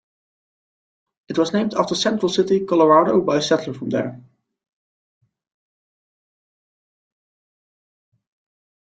It 1.29 1.37
was 1.37 1.53
named 1.53 1.75
after 1.75 1.93
Central 1.93 2.27
City, 2.29 2.65
Colorado, 2.65 3.21
by 3.21 3.37
a 3.37 3.41
settler 3.43 3.75
from 3.75 3.91
there. 3.91 4.19